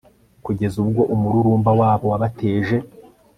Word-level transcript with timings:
kugeza 0.45 0.75
ubwo 0.83 1.01
umururumba 1.13 1.71
wabo 1.79 2.05
wabateje 2.11 2.77